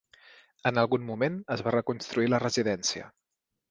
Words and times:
En 0.69 0.79
algun 0.85 1.05
moment 1.11 1.37
es 1.59 1.65
va 1.69 1.77
reconstruir 1.79 2.35
la 2.35 2.43
residència. 2.49 3.17